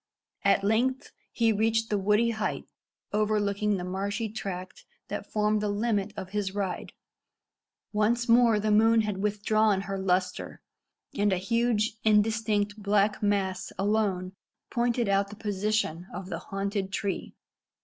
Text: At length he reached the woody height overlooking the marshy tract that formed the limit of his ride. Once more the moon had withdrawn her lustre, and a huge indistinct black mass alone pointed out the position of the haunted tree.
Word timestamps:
At 0.43 0.63
length 0.63 1.11
he 1.31 1.51
reached 1.53 1.91
the 1.91 1.97
woody 1.99 2.31
height 2.31 2.65
overlooking 3.13 3.77
the 3.77 3.83
marshy 3.83 4.29
tract 4.29 4.83
that 5.09 5.31
formed 5.31 5.61
the 5.61 5.69
limit 5.69 6.11
of 6.17 6.29
his 6.31 6.55
ride. 6.55 6.93
Once 7.93 8.27
more 8.27 8.59
the 8.59 8.71
moon 8.71 9.01
had 9.01 9.21
withdrawn 9.21 9.81
her 9.81 9.99
lustre, 9.99 10.59
and 11.13 11.31
a 11.31 11.37
huge 11.37 11.99
indistinct 12.03 12.81
black 12.81 13.21
mass 13.21 13.71
alone 13.77 14.33
pointed 14.71 15.07
out 15.07 15.29
the 15.29 15.35
position 15.35 16.07
of 16.11 16.29
the 16.29 16.39
haunted 16.39 16.91
tree. 16.91 17.35